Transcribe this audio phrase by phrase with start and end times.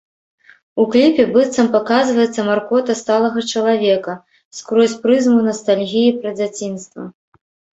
[0.83, 4.17] У кліпе быццам паказваецца маркота сталага чалавека,
[4.61, 7.03] скрозь прызму настальгіі пра дзяцінства.